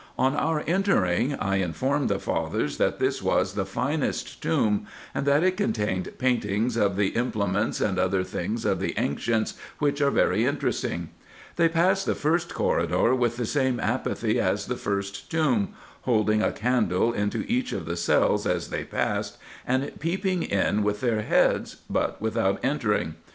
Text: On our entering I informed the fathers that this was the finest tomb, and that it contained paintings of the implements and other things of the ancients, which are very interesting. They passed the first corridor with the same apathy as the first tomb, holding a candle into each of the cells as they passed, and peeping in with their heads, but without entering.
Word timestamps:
On 0.17 0.35
our 0.35 0.63
entering 0.65 1.35
I 1.35 1.57
informed 1.57 2.09
the 2.09 2.17
fathers 2.17 2.77
that 2.77 2.97
this 2.97 3.21
was 3.21 3.53
the 3.53 3.67
finest 3.67 4.41
tomb, 4.41 4.87
and 5.13 5.27
that 5.27 5.43
it 5.43 5.57
contained 5.57 6.17
paintings 6.17 6.75
of 6.75 6.95
the 6.95 7.09
implements 7.09 7.79
and 7.79 7.99
other 7.99 8.23
things 8.23 8.65
of 8.65 8.79
the 8.79 8.95
ancients, 8.97 9.53
which 9.77 10.01
are 10.01 10.09
very 10.09 10.43
interesting. 10.45 11.09
They 11.55 11.69
passed 11.69 12.07
the 12.07 12.15
first 12.15 12.51
corridor 12.51 13.13
with 13.13 13.37
the 13.37 13.45
same 13.45 13.79
apathy 13.79 14.39
as 14.39 14.65
the 14.65 14.75
first 14.75 15.29
tomb, 15.29 15.75
holding 16.01 16.41
a 16.41 16.51
candle 16.51 17.13
into 17.13 17.45
each 17.47 17.71
of 17.71 17.85
the 17.85 17.95
cells 17.95 18.47
as 18.47 18.71
they 18.71 18.83
passed, 18.83 19.37
and 19.67 19.91
peeping 19.99 20.41
in 20.41 20.81
with 20.81 21.01
their 21.01 21.21
heads, 21.21 21.75
but 21.91 22.19
without 22.19 22.59
entering. 22.65 23.17